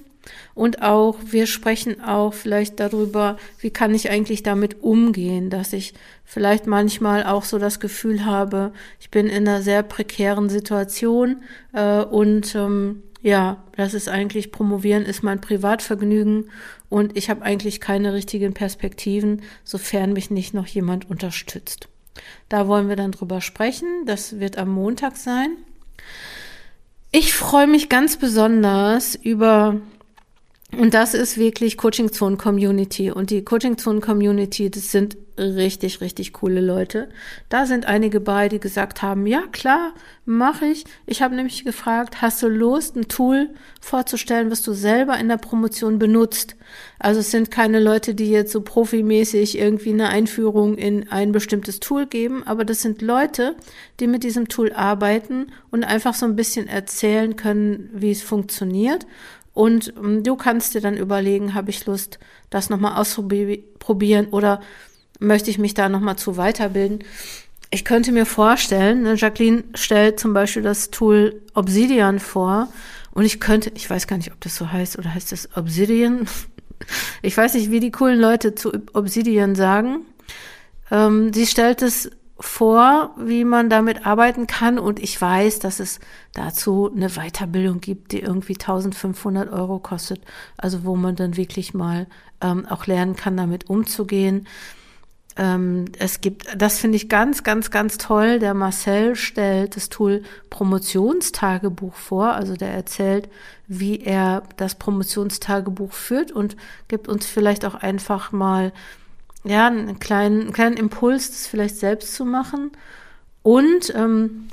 Und 0.54 0.82
auch, 0.82 1.16
wir 1.24 1.46
sprechen 1.46 2.02
auch 2.02 2.34
vielleicht 2.34 2.80
darüber, 2.80 3.36
wie 3.60 3.70
kann 3.70 3.94
ich 3.94 4.10
eigentlich 4.10 4.42
damit 4.42 4.82
umgehen, 4.82 5.50
dass 5.50 5.72
ich 5.72 5.94
vielleicht 6.24 6.66
manchmal 6.66 7.24
auch 7.24 7.44
so 7.44 7.58
das 7.58 7.80
Gefühl 7.80 8.24
habe, 8.24 8.72
ich 9.00 9.10
bin 9.10 9.26
in 9.26 9.48
einer 9.48 9.62
sehr 9.62 9.82
prekären 9.82 10.48
Situation 10.48 11.42
äh, 11.72 12.02
und 12.02 12.54
ähm, 12.54 13.02
ja, 13.22 13.62
das 13.76 13.94
ist 13.94 14.08
eigentlich, 14.08 14.52
promovieren 14.52 15.04
ist 15.04 15.22
mein 15.22 15.40
Privatvergnügen 15.40 16.50
und 16.88 17.16
ich 17.16 17.30
habe 17.30 17.42
eigentlich 17.42 17.80
keine 17.80 18.12
richtigen 18.12 18.54
Perspektiven, 18.54 19.42
sofern 19.64 20.12
mich 20.12 20.30
nicht 20.30 20.54
noch 20.54 20.66
jemand 20.66 21.10
unterstützt. 21.10 21.88
Da 22.48 22.68
wollen 22.68 22.88
wir 22.88 22.96
dann 22.96 23.12
drüber 23.12 23.40
sprechen. 23.40 24.04
Das 24.06 24.40
wird 24.40 24.58
am 24.58 24.70
Montag 24.70 25.16
sein. 25.16 25.50
Ich 27.10 27.34
freue 27.34 27.66
mich 27.66 27.88
ganz 27.88 28.16
besonders 28.16 29.14
über 29.14 29.80
und 30.76 30.92
das 30.92 31.14
ist 31.14 31.38
wirklich 31.38 31.78
Coaching 31.78 32.12
Zone 32.12 32.36
Community. 32.36 33.10
Und 33.10 33.30
die 33.30 33.42
Coaching 33.42 33.78
Zone 33.78 34.00
Community, 34.00 34.70
das 34.70 34.92
sind 34.92 35.16
richtig, 35.38 36.00
richtig 36.00 36.32
coole 36.32 36.60
Leute. 36.60 37.08
Da 37.48 37.64
sind 37.64 37.86
einige 37.86 38.20
bei, 38.20 38.48
die 38.48 38.60
gesagt 38.60 39.02
haben, 39.02 39.26
ja 39.26 39.42
klar, 39.52 39.94
mache 40.24 40.66
ich. 40.66 40.84
Ich 41.06 41.22
habe 41.22 41.34
nämlich 41.34 41.64
gefragt, 41.64 42.20
hast 42.20 42.42
du 42.42 42.48
Lust, 42.48 42.96
ein 42.96 43.08
Tool 43.08 43.50
vorzustellen, 43.80 44.50
was 44.50 44.62
du 44.62 44.72
selber 44.72 45.18
in 45.18 45.28
der 45.28 45.36
Promotion 45.36 45.98
benutzt? 45.98 46.56
Also 46.98 47.20
es 47.20 47.30
sind 47.30 47.50
keine 47.50 47.80
Leute, 47.80 48.14
die 48.14 48.30
jetzt 48.30 48.52
so 48.52 48.60
profimäßig 48.60 49.58
irgendwie 49.58 49.92
eine 49.92 50.08
Einführung 50.08 50.76
in 50.76 51.10
ein 51.10 51.32
bestimmtes 51.32 51.80
Tool 51.80 52.06
geben, 52.06 52.42
aber 52.44 52.64
das 52.64 52.82
sind 52.82 53.00
Leute, 53.00 53.54
die 54.00 54.06
mit 54.06 54.24
diesem 54.24 54.48
Tool 54.48 54.72
arbeiten 54.72 55.46
und 55.70 55.84
einfach 55.84 56.14
so 56.14 56.26
ein 56.26 56.36
bisschen 56.36 56.66
erzählen 56.66 57.36
können, 57.36 57.88
wie 57.94 58.10
es 58.10 58.22
funktioniert. 58.22 59.06
Und 59.58 59.92
ähm, 59.96 60.22
du 60.22 60.36
kannst 60.36 60.74
dir 60.74 60.80
dann 60.80 60.96
überlegen, 60.96 61.52
habe 61.52 61.70
ich 61.70 61.84
Lust, 61.84 62.20
das 62.48 62.70
nochmal 62.70 62.94
auszuprobieren 62.94 64.28
oder 64.28 64.60
möchte 65.18 65.50
ich 65.50 65.58
mich 65.58 65.74
da 65.74 65.88
nochmal 65.88 66.14
zu 66.14 66.36
weiterbilden? 66.36 67.00
Ich 67.70 67.84
könnte 67.84 68.12
mir 68.12 68.24
vorstellen, 68.24 69.02
ne, 69.02 69.14
Jacqueline 69.16 69.64
stellt 69.74 70.20
zum 70.20 70.32
Beispiel 70.32 70.62
das 70.62 70.90
Tool 70.90 71.42
Obsidian 71.54 72.20
vor 72.20 72.68
und 73.10 73.24
ich 73.24 73.40
könnte, 73.40 73.72
ich 73.74 73.90
weiß 73.90 74.06
gar 74.06 74.16
nicht, 74.18 74.30
ob 74.30 74.40
das 74.42 74.54
so 74.54 74.70
heißt 74.70 74.96
oder 74.96 75.12
heißt 75.12 75.32
das 75.32 75.48
Obsidian? 75.56 76.28
Ich 77.22 77.36
weiß 77.36 77.54
nicht, 77.54 77.72
wie 77.72 77.80
die 77.80 77.90
coolen 77.90 78.20
Leute 78.20 78.54
zu 78.54 78.72
Obsidian 78.92 79.56
sagen. 79.56 80.06
Ähm, 80.92 81.32
sie 81.32 81.44
stellt 81.44 81.82
es 81.82 82.08
vor, 82.40 83.14
wie 83.18 83.44
man 83.44 83.68
damit 83.68 84.06
arbeiten 84.06 84.46
kann. 84.46 84.78
Und 84.78 85.00
ich 85.00 85.20
weiß, 85.20 85.58
dass 85.58 85.80
es 85.80 85.98
dazu 86.34 86.90
eine 86.94 87.10
Weiterbildung 87.10 87.80
gibt, 87.80 88.12
die 88.12 88.20
irgendwie 88.20 88.54
1500 88.54 89.52
Euro 89.52 89.78
kostet. 89.78 90.20
Also 90.56 90.84
wo 90.84 90.94
man 90.94 91.16
dann 91.16 91.36
wirklich 91.36 91.74
mal 91.74 92.06
ähm, 92.40 92.66
auch 92.66 92.86
lernen 92.86 93.16
kann, 93.16 93.36
damit 93.36 93.68
umzugehen. 93.68 94.46
Ähm, 95.36 95.86
es 95.98 96.20
gibt, 96.20 96.46
das 96.56 96.78
finde 96.78 96.96
ich 96.96 97.08
ganz, 97.08 97.42
ganz, 97.42 97.70
ganz 97.70 97.98
toll. 97.98 98.38
Der 98.38 98.54
Marcel 98.54 99.16
stellt 99.16 99.74
das 99.74 99.88
Tool 99.88 100.22
Promotionstagebuch 100.50 101.94
vor. 101.94 102.34
Also 102.34 102.54
der 102.54 102.70
erzählt, 102.70 103.28
wie 103.66 104.00
er 104.00 104.44
das 104.56 104.76
Promotionstagebuch 104.76 105.92
führt 105.92 106.30
und 106.30 106.56
gibt 106.86 107.08
uns 107.08 107.26
vielleicht 107.26 107.64
auch 107.64 107.74
einfach 107.74 108.30
mal 108.30 108.72
ja, 109.44 109.66
einen 109.66 109.98
kleinen, 109.98 110.42
einen 110.42 110.52
kleinen 110.52 110.76
Impuls, 110.76 111.28
das 111.28 111.46
vielleicht 111.46 111.76
selbst 111.76 112.14
zu 112.14 112.24
machen. 112.24 112.72
Und 113.42 113.92
ähm, 113.94 114.48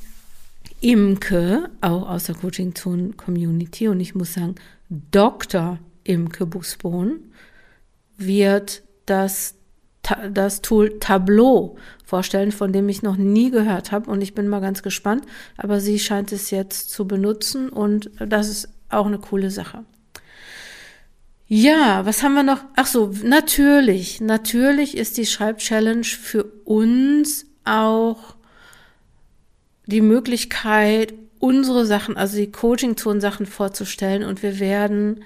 Imke, 0.81 1.69
auch 1.81 2.09
aus 2.09 2.25
der 2.25 2.35
Coaching 2.35 2.75
Zone 2.75 3.13
Community, 3.13 3.87
und 3.87 3.99
ich 3.99 4.15
muss 4.15 4.33
sagen, 4.33 4.55
Dr. 4.89 5.79
Imke 6.03 6.45
Busbohn 6.45 7.19
wird 8.17 8.83
das, 9.05 9.55
das 10.31 10.61
Tool 10.61 10.99
Tableau 10.99 11.77
vorstellen, 12.05 12.51
von 12.51 12.71
dem 12.71 12.87
ich 12.87 13.01
noch 13.01 13.17
nie 13.17 13.49
gehört 13.49 13.91
habe. 13.91 14.09
Und 14.09 14.21
ich 14.21 14.35
bin 14.35 14.47
mal 14.47 14.61
ganz 14.61 14.83
gespannt. 14.83 15.25
Aber 15.57 15.79
sie 15.79 15.99
scheint 15.99 16.31
es 16.31 16.51
jetzt 16.51 16.91
zu 16.91 17.07
benutzen 17.07 17.69
und 17.69 18.11
das 18.19 18.47
ist 18.47 18.69
auch 18.89 19.07
eine 19.07 19.17
coole 19.17 19.49
Sache. 19.49 19.83
Ja, 21.47 22.05
was 22.05 22.23
haben 22.23 22.33
wir 22.33 22.43
noch? 22.43 22.63
Ach 22.75 22.87
so, 22.87 23.11
natürlich, 23.23 24.19
natürlich 24.19 24.97
ist 24.97 25.17
die 25.17 25.27
Schreibchallenge 25.27 26.03
für 26.03 26.43
uns 26.65 27.45
auch 27.65 28.35
die 29.85 30.01
Möglichkeit, 30.01 31.13
unsere 31.37 31.85
Sachen, 31.85 32.17
also 32.17 32.37
die 32.37 32.51
Coaching-Zonen-Sachen 32.51 33.45
vorzustellen. 33.45 34.23
Und 34.23 34.41
wir 34.41 34.59
werden 34.59 35.23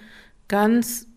ganz 0.50 1.08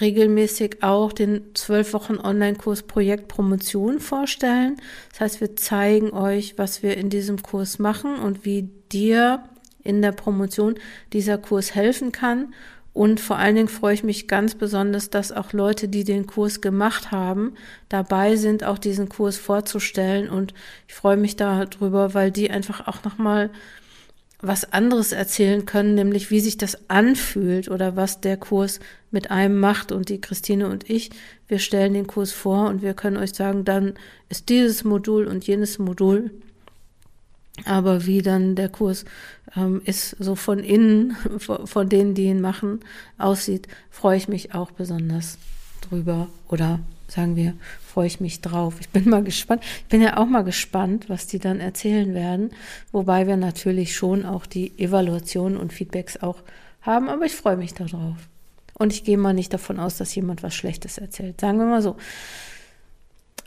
regelmäßig 0.00 0.82
auch 0.82 1.12
den 1.12 1.54
zwölf 1.54 1.92
Wochen 1.92 2.16
Online-Kurs 2.16 2.84
Projekt 2.84 3.28
Promotion 3.28 4.00
vorstellen. 4.00 4.76
Das 5.10 5.20
heißt, 5.20 5.40
wir 5.42 5.56
zeigen 5.56 6.12
euch, 6.12 6.56
was 6.56 6.82
wir 6.82 6.96
in 6.96 7.10
diesem 7.10 7.42
Kurs 7.42 7.78
machen 7.78 8.16
und 8.18 8.46
wie 8.46 8.70
dir 8.92 9.42
in 9.82 10.00
der 10.00 10.12
Promotion 10.12 10.76
dieser 11.12 11.36
Kurs 11.36 11.74
helfen 11.74 12.12
kann. 12.12 12.54
Und 12.98 13.20
vor 13.20 13.38
allen 13.38 13.54
Dingen 13.54 13.68
freue 13.68 13.94
ich 13.94 14.02
mich 14.02 14.26
ganz 14.26 14.56
besonders, 14.56 15.08
dass 15.08 15.30
auch 15.30 15.52
Leute, 15.52 15.86
die 15.86 16.02
den 16.02 16.26
Kurs 16.26 16.60
gemacht 16.60 17.12
haben, 17.12 17.54
dabei 17.88 18.34
sind, 18.34 18.64
auch 18.64 18.76
diesen 18.76 19.08
Kurs 19.08 19.36
vorzustellen. 19.36 20.28
Und 20.28 20.52
ich 20.88 20.94
freue 20.94 21.16
mich 21.16 21.36
darüber, 21.36 22.12
weil 22.14 22.32
die 22.32 22.50
einfach 22.50 22.88
auch 22.88 23.04
nochmal 23.04 23.50
was 24.40 24.72
anderes 24.72 25.12
erzählen 25.12 25.64
können, 25.64 25.94
nämlich 25.94 26.32
wie 26.32 26.40
sich 26.40 26.56
das 26.56 26.90
anfühlt 26.90 27.70
oder 27.70 27.94
was 27.94 28.20
der 28.20 28.36
Kurs 28.36 28.80
mit 29.12 29.30
einem 29.30 29.60
macht. 29.60 29.92
Und 29.92 30.08
die 30.08 30.20
Christine 30.20 30.68
und 30.68 30.90
ich, 30.90 31.10
wir 31.46 31.60
stellen 31.60 31.94
den 31.94 32.08
Kurs 32.08 32.32
vor 32.32 32.68
und 32.68 32.82
wir 32.82 32.94
können 32.94 33.16
euch 33.16 33.32
sagen, 33.32 33.64
dann 33.64 33.94
ist 34.28 34.48
dieses 34.48 34.82
Modul 34.82 35.28
und 35.28 35.46
jenes 35.46 35.78
Modul 35.78 36.32
aber 37.64 38.06
wie 38.06 38.22
dann 38.22 38.54
der 38.54 38.68
Kurs 38.68 39.04
ähm, 39.56 39.82
ist, 39.84 40.16
so 40.18 40.34
von 40.34 40.58
innen, 40.60 41.16
von 41.38 41.88
denen, 41.88 42.14
die 42.14 42.24
ihn 42.24 42.40
machen, 42.40 42.80
aussieht, 43.18 43.68
freue 43.90 44.16
ich 44.16 44.28
mich 44.28 44.54
auch 44.54 44.70
besonders 44.70 45.38
drüber 45.80 46.28
oder 46.48 46.80
sagen 47.08 47.36
wir, 47.36 47.54
freue 47.84 48.06
ich 48.06 48.20
mich 48.20 48.42
drauf. 48.42 48.76
Ich 48.80 48.90
bin 48.90 49.08
mal 49.08 49.24
gespannt. 49.24 49.62
Ich 49.64 49.86
bin 49.86 50.02
ja 50.02 50.18
auch 50.18 50.26
mal 50.26 50.44
gespannt, 50.44 51.08
was 51.08 51.26
die 51.26 51.38
dann 51.38 51.58
erzählen 51.58 52.14
werden. 52.14 52.50
Wobei 52.92 53.26
wir 53.26 53.36
natürlich 53.36 53.96
schon 53.96 54.26
auch 54.26 54.46
die 54.46 54.78
Evaluationen 54.78 55.58
und 55.58 55.72
Feedbacks 55.72 56.18
auch 56.22 56.42
haben, 56.82 57.08
aber 57.08 57.24
ich 57.24 57.34
freue 57.34 57.56
mich 57.56 57.74
darauf. 57.74 58.16
Und 58.74 58.92
ich 58.92 59.04
gehe 59.04 59.18
mal 59.18 59.34
nicht 59.34 59.52
davon 59.52 59.80
aus, 59.80 59.96
dass 59.96 60.14
jemand 60.14 60.42
was 60.42 60.54
Schlechtes 60.54 60.98
erzählt. 60.98 61.40
Sagen 61.40 61.58
wir 61.58 61.66
mal 61.66 61.82
so 61.82 61.96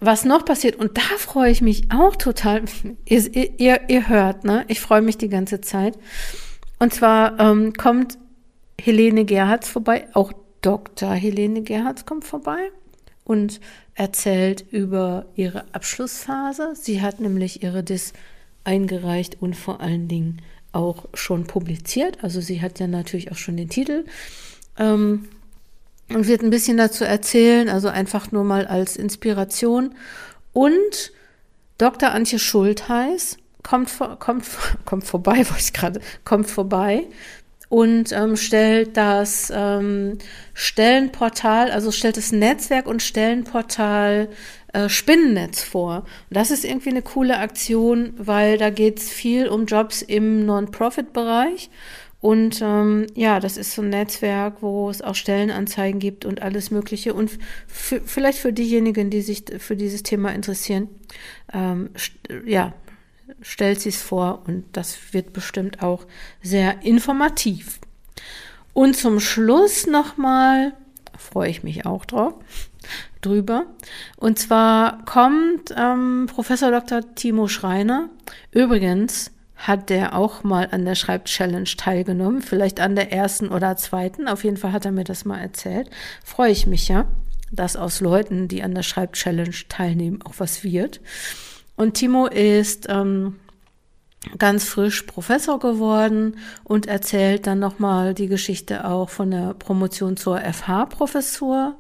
was 0.02 0.26
noch 0.26 0.44
passiert, 0.44 0.76
und 0.76 0.98
da 0.98 1.18
freue 1.18 1.52
ich 1.52 1.62
mich 1.62 1.92
auch 1.92 2.16
total, 2.16 2.64
ihr, 3.06 3.60
ihr, 3.60 3.82
ihr 3.88 4.10
hört, 4.10 4.44
ne? 4.44 4.66
Ich 4.68 4.82
freue 4.82 5.02
mich 5.02 5.18
die 5.18 5.30
ganze 5.30 5.62
Zeit. 5.62 5.98
Und 6.80 6.94
zwar 6.94 7.40
ähm, 7.40 7.74
kommt 7.74 8.18
Helene 8.82 9.26
Gerhards 9.26 9.70
vorbei, 9.70 10.08
auch 10.14 10.34
Dr. 10.62 11.12
Helene 11.12 11.62
Gerhards 11.62 12.06
kommt 12.06 12.26
vorbei 12.26 12.72
und 13.24 13.62
erzählt 13.94 14.66
über 14.72 15.28
ihre 15.36 15.66
Abschlussphase. 15.74 16.74
Sie 16.74 17.02
hat 17.02 17.20
nämlich 17.20 17.62
ihre 17.62 17.84
Dis 17.84 18.14
eingereicht 18.64 19.42
und 19.42 19.56
vor 19.56 19.82
allen 19.82 20.08
Dingen 20.08 20.42
auch 20.72 21.06
schon 21.14 21.46
publiziert. 21.46 22.24
Also 22.24 22.42
sie 22.42 22.62
hat 22.62 22.80
ja 22.80 22.88
natürlich 22.88 23.32
auch 23.32 23.38
schon 23.38 23.58
den 23.58 23.70
Titel. 23.70 24.06
Ähm, 24.78 25.28
und 26.16 26.28
wird 26.28 26.42
ein 26.42 26.50
bisschen 26.50 26.78
dazu 26.78 27.04
erzählen, 27.04 27.70
also 27.70 27.88
einfach 27.88 28.32
nur 28.32 28.44
mal 28.44 28.68
als 28.68 28.96
Inspiration. 28.96 29.96
Und 30.54 31.12
Dr. 31.78 32.12
Antje 32.12 32.40
Schultheiß 32.40 33.38
kommt, 33.64 33.90
kommt, 34.20 34.46
kommt 34.86 35.04
vorbei, 35.04 35.46
wo 35.50 35.56
ich 35.58 35.74
gerade, 35.74 36.00
kommt 36.24 36.50
vorbei 36.50 37.08
und 37.72 38.12
ähm, 38.12 38.36
stellt 38.36 38.98
das 38.98 39.50
ähm, 39.56 40.18
Stellenportal, 40.54 41.72
also 41.72 41.92
stellt 41.92 42.18
das 42.18 42.34
Netzwerk 42.34 42.86
und 42.86 43.02
Stellenportal 43.02 44.28
äh, 44.74 44.90
Spinnennetz 44.90 45.64
vor. 45.64 46.04
Und 46.30 46.36
das 46.36 46.52
ist 46.52 46.66
irgendwie 46.66 46.90
eine 46.90 47.02
coole 47.02 47.38
Aktion, 47.38 48.14
weil 48.18 48.58
da 48.58 48.72
geht 48.72 49.00
es 49.00 49.10
viel 49.10 49.48
um 49.48 49.68
Jobs 49.68 50.02
im 50.02 50.46
Non-Profit-Bereich. 50.46 51.70
Und 52.22 52.62
ähm, 52.62 53.08
ja, 53.16 53.40
das 53.40 53.58
ist 53.58 53.74
so 53.74 53.82
ein 53.82 53.90
Netzwerk, 53.90 54.62
wo 54.62 54.90
es 54.92 55.02
auch 55.02 55.16
Stellenanzeigen 55.16 56.00
gibt 56.00 56.24
und 56.24 56.44
alles 56.44 56.70
Mögliche. 56.70 57.16
Und 57.16 57.32
vielleicht 57.68 58.38
für 58.38 58.54
diejenigen, 58.54 59.10
die 59.10 59.22
sich 59.22 59.44
für 59.58 59.76
dieses 59.76 60.04
Thema 60.04 60.30
interessieren, 60.30 60.88
ähm, 61.52 61.90
st 61.98 62.14
ja, 62.46 62.74
stellt 63.42 63.82
sie 63.82 63.90
es 63.90 64.02
vor 64.02 64.44
und 64.46 64.66
das 64.74 65.14
wird 65.14 65.34
bestimmt 65.34 65.82
auch 65.82 66.06
sehr 66.44 66.84
informativ. 66.84 67.80
Und 68.74 68.96
zum 68.96 69.20
Schluss 69.20 69.88
nochmal, 69.88 70.74
freue 71.18 71.50
ich 71.50 71.64
mich 71.64 71.86
auch 71.88 72.06
drauf, 72.06 72.36
drüber. 73.22 73.66
Und 74.18 74.38
zwar 74.38 75.04
kommt 75.06 75.74
ähm, 75.76 76.28
Professor 76.28 76.72
Dr. 76.72 77.02
Timo 77.16 77.48
Schreiner. 77.48 78.10
Übrigens, 78.52 79.32
hat 79.62 79.90
der 79.90 80.16
auch 80.16 80.44
mal 80.44 80.68
an 80.72 80.86
der 80.86 80.96
Schreibchallenge 80.96 81.76
teilgenommen, 81.78 82.42
vielleicht 82.42 82.80
an 82.80 82.96
der 82.96 83.14
ersten 83.14 83.50
oder 83.50 83.78
zweiten. 83.78 84.28
Auf 84.28 84.44
jeden 84.44 84.58
Fall 84.58 84.72
hat 84.72 84.86
er 84.86 84.92
mir 84.92 85.04
das 85.04 85.24
mal 85.24 85.40
erzählt. 85.40 85.90
Freue 86.24 86.52
ich 86.52 86.66
mich 86.66 86.88
ja, 86.88 87.06
dass 87.52 87.76
aus 87.76 88.02
Leuten, 88.02 88.48
die 88.48 88.64
an 88.64 88.74
der 88.74 88.84
Schreibchallenge 88.84 89.68
teilnehmen, 89.70 90.22
auch 90.24 90.34
was 90.38 90.64
wird. 90.64 91.00
Und 91.76 91.94
Timo 91.94 92.26
ist 92.26 92.88
ähm, 92.90 93.36
ganz 94.40 94.66
frisch 94.66 95.04
Professor 95.04 95.60
geworden 95.60 96.38
und 96.64 96.88
erzählt 96.88 97.46
dann 97.46 97.60
nochmal 97.60 98.16
die 98.16 98.28
Geschichte 98.28 98.86
auch 98.86 99.10
von 99.10 99.30
der 99.30 99.54
Promotion 99.54 100.18
zur 100.18 100.40
FH-Professur. 100.40 101.78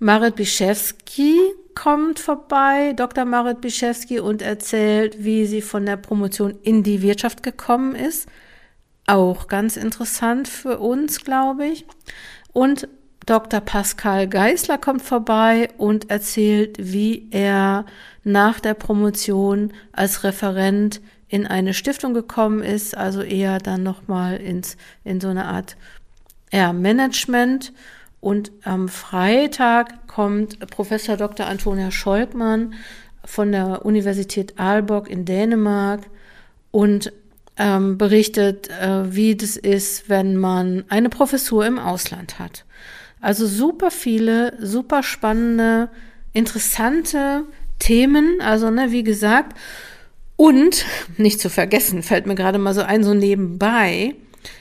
Marit 0.00 0.34
Bischewski 0.36 1.38
kommt 1.76 2.18
vorbei, 2.18 2.94
Dr. 2.96 3.24
Marit 3.24 3.60
Bischewski, 3.60 4.18
und 4.18 4.42
erzählt, 4.42 5.22
wie 5.22 5.46
sie 5.46 5.62
von 5.62 5.86
der 5.86 5.96
Promotion 5.96 6.58
in 6.62 6.82
die 6.82 7.02
Wirtschaft 7.02 7.44
gekommen 7.44 7.94
ist. 7.94 8.28
Auch 9.06 9.46
ganz 9.46 9.76
interessant 9.76 10.48
für 10.48 10.78
uns, 10.78 11.22
glaube 11.22 11.66
ich. 11.66 11.86
Und 12.52 12.88
Dr. 13.26 13.60
Pascal 13.60 14.26
Geisler 14.28 14.78
kommt 14.78 15.02
vorbei 15.02 15.68
und 15.76 16.10
erzählt, 16.10 16.76
wie 16.80 17.28
er 17.30 17.84
nach 18.24 18.58
der 18.58 18.74
Promotion 18.74 19.72
als 19.92 20.24
Referent 20.24 21.00
in 21.28 21.46
eine 21.46 21.74
Stiftung 21.74 22.14
gekommen 22.14 22.62
ist, 22.62 22.96
also 22.96 23.20
eher 23.20 23.58
dann 23.58 23.82
nochmal 23.82 24.36
ins, 24.36 24.76
in 25.04 25.20
so 25.20 25.28
eine 25.28 25.44
Art 25.44 25.76
ja, 26.52 26.72
Management. 26.72 27.72
Und 28.26 28.50
am 28.64 28.88
Freitag 28.88 30.08
kommt 30.08 30.58
Professor 30.70 31.16
Dr. 31.16 31.46
Antonia 31.46 31.92
Scholkmann 31.92 32.74
von 33.24 33.52
der 33.52 33.86
Universität 33.86 34.58
Aalborg 34.58 35.08
in 35.08 35.24
Dänemark 35.24 36.00
und 36.72 37.12
ähm, 37.56 37.98
berichtet, 37.98 38.68
äh, 38.68 39.14
wie 39.14 39.36
das 39.36 39.56
ist, 39.56 40.08
wenn 40.08 40.36
man 40.36 40.82
eine 40.88 41.08
Professur 41.08 41.64
im 41.66 41.78
Ausland 41.78 42.40
hat. 42.40 42.64
Also 43.20 43.46
super 43.46 43.92
viele, 43.92 44.54
super 44.60 45.04
spannende, 45.04 45.88
interessante 46.32 47.44
Themen. 47.78 48.40
Also, 48.40 48.72
ne, 48.72 48.90
wie 48.90 49.04
gesagt, 49.04 49.56
und 50.34 50.84
nicht 51.16 51.38
zu 51.38 51.48
vergessen, 51.48 52.02
fällt 52.02 52.26
mir 52.26 52.34
gerade 52.34 52.58
mal 52.58 52.74
so 52.74 52.82
ein, 52.82 53.04
so 53.04 53.14
nebenbei, 53.14 54.16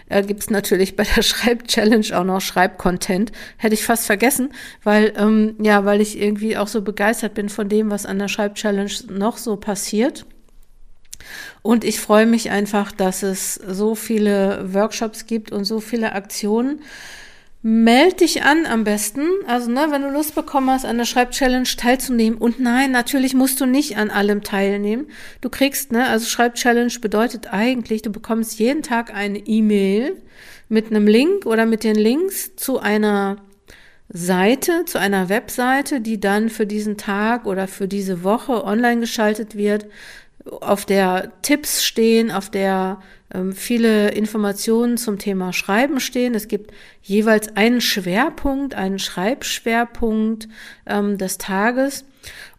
äh, 0.09 0.23
gibt 0.23 0.49
natürlich 0.51 0.95
bei 0.95 1.03
der 1.03 1.21
Schreib-Challenge 1.23 2.07
auch 2.17 2.23
noch 2.23 2.41
Schreibcontent. 2.41 3.31
Hätte 3.57 3.73
ich 3.73 3.83
fast 3.83 4.05
vergessen, 4.05 4.53
weil, 4.83 5.13
ähm, 5.17 5.55
ja, 5.61 5.85
weil 5.85 6.01
ich 6.01 6.19
irgendwie 6.19 6.57
auch 6.57 6.67
so 6.67 6.81
begeistert 6.81 7.33
bin 7.33 7.49
von 7.49 7.69
dem, 7.69 7.89
was 7.89 8.05
an 8.05 8.19
der 8.19 8.27
Schreib-Challenge 8.27 8.91
noch 9.09 9.37
so 9.37 9.57
passiert. 9.57 10.25
Und 11.61 11.83
ich 11.83 11.99
freue 11.99 12.25
mich 12.25 12.51
einfach, 12.51 12.91
dass 12.91 13.23
es 13.23 13.55
so 13.55 13.95
viele 13.95 14.73
Workshops 14.73 15.25
gibt 15.25 15.51
und 15.51 15.65
so 15.65 15.79
viele 15.79 16.13
Aktionen. 16.13 16.81
Meld 17.67 18.21
dich 18.21 18.43
an 18.43 18.67
am 18.67 18.83
besten. 18.83 19.27
Also, 19.47 19.71
ne, 19.71 19.87
wenn 19.89 20.03
du 20.03 20.11
Lust 20.11 20.35
bekommen 20.35 20.69
hast, 20.69 20.85
an 20.85 20.99
der 20.99 21.05
Schreibchallenge 21.05 21.69
teilzunehmen. 21.77 22.37
Und 22.37 22.59
nein, 22.59 22.91
natürlich 22.91 23.33
musst 23.33 23.59
du 23.59 23.65
nicht 23.65 23.97
an 23.97 24.11
allem 24.11 24.43
teilnehmen. 24.43 25.07
Du 25.41 25.49
kriegst, 25.49 25.91
ne, 25.91 26.07
also 26.07 26.27
Schreibchallenge 26.27 26.99
bedeutet 27.01 27.51
eigentlich, 27.51 28.03
du 28.03 28.11
bekommst 28.11 28.59
jeden 28.59 28.83
Tag 28.83 29.11
eine 29.11 29.39
E-Mail 29.39 30.21
mit 30.69 30.91
einem 30.91 31.07
Link 31.07 31.47
oder 31.47 31.65
mit 31.65 31.83
den 31.83 31.95
Links 31.95 32.55
zu 32.55 32.77
einer 32.77 33.37
Seite, 34.09 34.85
zu 34.85 34.99
einer 34.99 35.29
Webseite, 35.29 36.01
die 36.01 36.19
dann 36.19 36.49
für 36.49 36.67
diesen 36.67 36.97
Tag 36.97 37.47
oder 37.47 37.67
für 37.67 37.87
diese 37.87 38.23
Woche 38.23 38.63
online 38.63 39.01
geschaltet 39.01 39.57
wird, 39.57 39.87
auf 40.49 40.85
der 40.85 41.31
Tipps 41.41 41.83
stehen, 41.83 42.31
auf 42.31 42.49
der 42.49 42.99
ähm, 43.33 43.53
viele 43.53 44.09
Informationen 44.11 44.97
zum 44.97 45.17
Thema 45.17 45.53
Schreiben 45.53 45.99
stehen. 45.99 46.35
Es 46.35 46.47
gibt 46.47 46.71
jeweils 47.01 47.55
einen 47.55 47.81
Schwerpunkt, 47.81 48.75
einen 48.75 48.99
Schreibschwerpunkt 48.99 50.47
ähm, 50.85 51.17
des 51.17 51.37
Tages. 51.37 52.05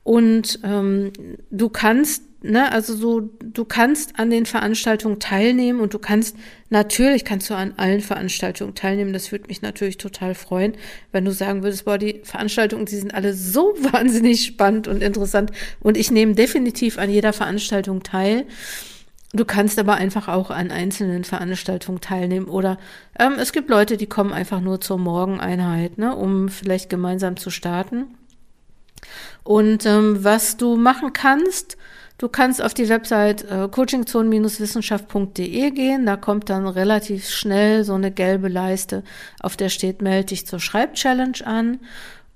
Und 0.03 0.61
ähm, 0.63 1.13
du 1.51 1.69
kannst 1.69 2.25
ne, 2.51 2.73
also 2.73 2.95
so, 2.95 3.21
du 3.21 3.65
kannst 3.65 4.19
an 4.19 4.31
den 4.31 4.47
Veranstaltungen 4.47 5.21
teilnehmen 5.21 5.81
und 5.81 5.95
du 5.95 5.99
kannst, 5.99 6.37
natürlich 6.71 7.25
kannst 7.25 7.51
du 7.51 7.55
an 7.55 7.75
allen 7.77 8.01
Veranstaltungen 8.01 8.75
teilnehmen. 8.75 9.13
Das 9.13 9.33
würde 9.33 9.47
mich 9.49 9.63
natürlich 9.63 9.99
total 9.99 10.35
freuen, 10.35 10.75
wenn 11.13 11.25
du 11.25 11.33
sagen 11.33 11.63
würdest, 11.63 11.85
boah, 11.85 11.99
die 11.99 12.21
Veranstaltungen, 12.23 12.87
die 12.87 12.97
sind 12.97 13.15
alle 13.15 13.35
so 13.35 13.75
wahnsinnig 13.93 14.45
spannend 14.45 14.89
und 14.89 15.03
interessant 15.03 15.53
und 15.81 15.97
ich 15.97 16.11
nehme 16.11 16.35
definitiv 16.35 16.99
an 16.99 17.11
jeder 17.11 17.33
Veranstaltung 17.33 18.03
teil. 18.03 18.47
Du 19.33 19.45
kannst 19.45 19.79
aber 19.79 19.95
einfach 19.95 20.29
auch 20.29 20.51
an 20.51 20.71
einzelnen 20.71 21.25
Veranstaltungen 21.25 22.01
teilnehmen 22.01 22.47
oder 22.47 22.79
ähm, 23.19 23.35
es 23.39 23.53
gibt 23.53 23.69
Leute, 23.69 23.97
die 23.97 24.07
kommen 24.07 24.33
einfach 24.33 24.61
nur 24.61 24.81
zur 24.81 24.99
Morgeneinheit, 24.99 25.99
ne, 25.99 26.15
um 26.15 26.49
vielleicht 26.49 26.89
gemeinsam 26.89 27.37
zu 27.37 27.51
starten. 27.51 28.07
Und 29.43 29.85
ähm, 29.85 30.25
was 30.25 30.57
du 30.57 30.77
machen 30.77 31.13
kannst, 31.13 31.77
Du 32.19 32.29
kannst 32.29 32.63
auf 32.63 32.73
die 32.73 32.89
Website 32.89 33.45
äh, 33.51 33.69
coachingzone-wissenschaft.de 33.71 35.71
gehen. 35.71 36.07
Da 36.07 36.17
kommt 36.17 36.49
dann 36.49 36.67
relativ 36.67 37.29
schnell 37.29 37.85
so 37.85 37.93
eine 37.93 38.11
gelbe 38.11 38.49
Leiste, 38.49 39.03
auf 39.41 39.57
der 39.57 39.69
steht, 39.69 40.01
melde 40.01 40.29
dich 40.29 40.47
zur 40.47 40.59
Schreibchallenge 40.59 41.45
an. 41.45 41.81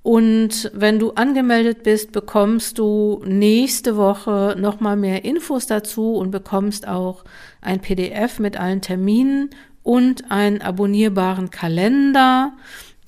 Und 0.03 0.71
wenn 0.75 0.99
du 0.99 1.13
angemeldet 1.13 1.83
bist, 1.83 2.13
bekommst 2.13 2.79
du 2.79 3.23
nächste 3.27 3.97
Woche 3.97 4.55
nochmal 4.59 4.97
mehr 4.97 5.25
Infos 5.25 5.67
dazu 5.67 6.15
und 6.15 6.31
bekommst 6.31 6.89
auch 6.89 7.25
ein 7.61 7.81
PDF 7.81 8.39
mit 8.39 8.59
allen 8.59 8.81
Terminen 8.81 9.51
und 9.83 10.31
einen 10.31 10.63
abonnierbaren 10.63 11.51
Kalender 11.51 12.53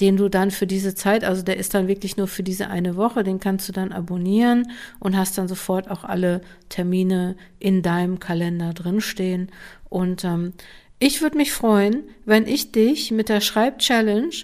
den 0.00 0.16
du 0.16 0.28
dann 0.28 0.50
für 0.50 0.66
diese 0.66 0.94
Zeit, 0.94 1.24
also 1.24 1.42
der 1.42 1.56
ist 1.56 1.74
dann 1.74 1.88
wirklich 1.88 2.16
nur 2.16 2.26
für 2.26 2.42
diese 2.42 2.68
eine 2.68 2.96
Woche, 2.96 3.22
den 3.22 3.40
kannst 3.40 3.68
du 3.68 3.72
dann 3.72 3.92
abonnieren 3.92 4.70
und 4.98 5.16
hast 5.16 5.36
dann 5.38 5.48
sofort 5.48 5.90
auch 5.90 6.04
alle 6.04 6.40
Termine 6.68 7.36
in 7.58 7.82
deinem 7.82 8.18
Kalender 8.18 8.72
drinstehen. 8.72 9.50
Und 9.88 10.24
ähm, 10.24 10.54
ich 10.98 11.20
würde 11.20 11.36
mich 11.36 11.52
freuen, 11.52 12.04
wenn 12.24 12.46
ich 12.46 12.72
dich 12.72 13.10
mit 13.10 13.28
der 13.28 13.40
Schreib-Challenge 13.40 14.34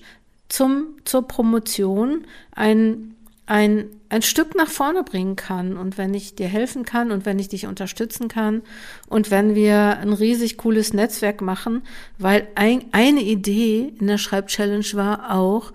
zum, 0.49 0.97
zur 1.05 1.27
Promotion 1.27 2.27
ein 2.53 3.15
ein, 3.49 3.87
ein 4.11 4.21
Stück 4.21 4.55
nach 4.55 4.69
vorne 4.69 5.03
bringen 5.03 5.35
kann 5.35 5.79
und 5.79 5.97
wenn 5.97 6.13
ich 6.13 6.35
dir 6.35 6.49
helfen 6.49 6.85
kann 6.85 7.11
und 7.11 7.25
wenn 7.25 7.39
ich 7.39 7.49
dich 7.49 7.67
unterstützen 7.67 8.29
kann 8.29 8.63
und 9.09 9.31
wenn 9.31 9.55
wir 9.55 9.99
ein 9.99 10.13
riesig 10.13 10.59
cooles 10.59 10.93
Netzwerk 10.93 11.41
machen, 11.41 11.83
weil 12.19 12.47
ein, 12.55 12.85
eine 12.93 13.23
Idee 13.23 13.95
in 13.99 14.07
der 14.07 14.19
Schreibchallenge 14.19 14.93
war 14.93 15.35
auch, 15.35 15.73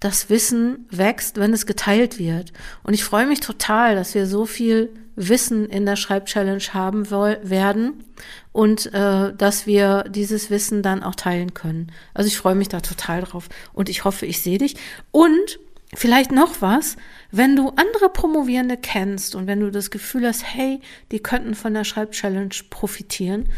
das 0.00 0.28
Wissen 0.28 0.86
wächst, 0.90 1.38
wenn 1.38 1.52
es 1.52 1.66
geteilt 1.66 2.18
wird. 2.18 2.52
Und 2.82 2.94
ich 2.94 3.04
freue 3.04 3.26
mich 3.26 3.40
total, 3.40 3.94
dass 3.94 4.14
wir 4.14 4.26
so 4.26 4.44
viel 4.44 4.90
Wissen 5.16 5.66
in 5.66 5.86
der 5.86 5.96
Schreibchallenge 5.96 6.74
haben 6.74 7.10
werden 7.10 8.04
und 8.52 8.92
äh, 8.92 9.32
dass 9.32 9.66
wir 9.66 10.04
dieses 10.08 10.50
Wissen 10.50 10.82
dann 10.82 11.04
auch 11.04 11.14
teilen 11.14 11.54
können. 11.54 11.92
Also 12.12 12.26
ich 12.26 12.36
freue 12.36 12.56
mich 12.56 12.68
da 12.68 12.80
total 12.80 13.22
drauf 13.22 13.48
und 13.72 13.88
ich 13.88 14.04
hoffe, 14.04 14.26
ich 14.26 14.42
sehe 14.42 14.58
dich. 14.58 14.74
Und 15.12 15.60
Vielleicht 15.96 16.32
noch 16.32 16.60
was, 16.60 16.96
wenn 17.30 17.56
du 17.56 17.70
andere 17.70 18.08
Promovierende 18.08 18.76
kennst 18.76 19.34
und 19.34 19.46
wenn 19.46 19.60
du 19.60 19.70
das 19.70 19.90
Gefühl 19.90 20.26
hast, 20.26 20.44
hey, 20.44 20.80
die 21.12 21.20
könnten 21.20 21.54
von 21.54 21.74
der 21.74 21.84
Schreibchallenge 21.84 22.54
profitieren, 22.70 23.48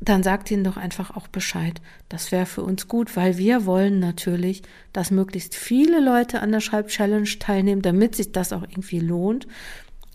dann 0.00 0.22
sag 0.22 0.50
ihnen 0.50 0.64
doch 0.64 0.76
einfach 0.76 1.16
auch 1.16 1.26
Bescheid. 1.26 1.80
Das 2.08 2.30
wäre 2.30 2.46
für 2.46 2.62
uns 2.62 2.86
gut, 2.86 3.16
weil 3.16 3.38
wir 3.38 3.66
wollen 3.66 3.98
natürlich, 3.98 4.62
dass 4.92 5.10
möglichst 5.10 5.54
viele 5.54 6.00
Leute 6.00 6.40
an 6.40 6.52
der 6.52 6.60
Schreibchallenge 6.60 7.38
teilnehmen, 7.38 7.82
damit 7.82 8.14
sich 8.14 8.32
das 8.32 8.52
auch 8.52 8.62
irgendwie 8.62 9.00
lohnt. 9.00 9.46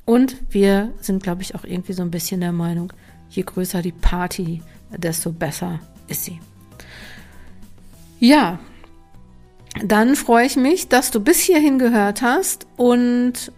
Und 0.06 0.38
wir 0.50 0.94
sind, 1.02 1.24
glaube 1.24 1.42
ich, 1.42 1.56
auch 1.56 1.64
irgendwie 1.64 1.94
so 1.94 2.04
ein 2.04 2.12
bisschen 2.12 2.42
der 2.42 2.52
Meinung, 2.52 2.94
je 3.30 3.44
größer 3.44 3.82
die 3.82 3.92
Party, 3.92 4.62
desto 4.96 5.32
besser 5.32 5.80
ist 6.08 6.26
sie. 6.26 6.40
Ja, 8.20 8.60
dann 9.80 10.16
freue 10.16 10.46
ich 10.46 10.56
mich, 10.58 10.90
dass 10.90 11.12
du 11.12 11.20
bis 11.20 11.40
hierhin 11.40 11.80
gehört 11.80 12.22
hast 12.22 12.68
und 12.78 13.52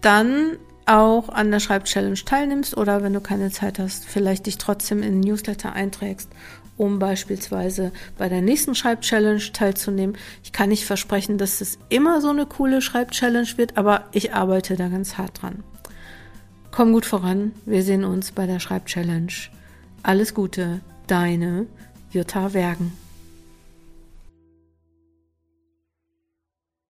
dann 0.00 0.58
auch 0.86 1.28
an 1.28 1.50
der 1.50 1.60
Schreibchallenge 1.60 2.24
teilnimmst 2.24 2.76
oder 2.76 3.02
wenn 3.02 3.12
du 3.12 3.20
keine 3.20 3.50
Zeit 3.50 3.78
hast, 3.78 4.04
vielleicht 4.04 4.46
dich 4.46 4.58
trotzdem 4.58 5.02
in 5.02 5.12
den 5.12 5.20
Newsletter 5.20 5.72
einträgst, 5.72 6.28
um 6.76 6.98
beispielsweise 6.98 7.92
bei 8.18 8.28
der 8.28 8.42
nächsten 8.42 8.74
Schreibchallenge 8.74 9.52
teilzunehmen. 9.52 10.16
Ich 10.42 10.52
kann 10.52 10.70
nicht 10.70 10.84
versprechen, 10.84 11.38
dass 11.38 11.60
es 11.60 11.78
immer 11.90 12.20
so 12.20 12.30
eine 12.30 12.46
coole 12.46 12.82
Schreibchallenge 12.82 13.56
wird, 13.56 13.76
aber 13.76 14.06
ich 14.12 14.34
arbeite 14.34 14.76
da 14.76 14.88
ganz 14.88 15.16
hart 15.16 15.42
dran. 15.42 15.62
Komm 16.70 16.92
gut 16.92 17.06
voran, 17.06 17.52
wir 17.66 17.82
sehen 17.82 18.04
uns 18.04 18.32
bei 18.32 18.46
der 18.46 18.60
Schreibchallenge. 18.60 19.50
Alles 20.02 20.34
Gute, 20.34 20.80
deine 21.06 21.66
Jutta 22.10 22.54
Wergen. 22.54 22.92